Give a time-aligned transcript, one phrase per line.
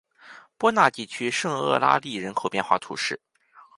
[0.57, 3.21] 波讷地区圣厄拉利人口变化图示